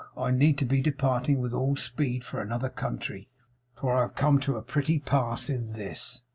I 0.17 0.31
need 0.31 0.67
be 0.67 0.81
departing, 0.81 1.37
with 1.37 1.53
all 1.53 1.75
speed, 1.75 2.23
for 2.23 2.41
another 2.41 2.69
country; 2.69 3.29
for 3.75 3.93
I 3.95 4.01
have 4.01 4.15
come 4.15 4.39
to 4.39 4.57
a 4.57 4.63
pretty 4.63 4.97
pass 4.97 5.47
in 5.47 5.73
this! 5.73 6.23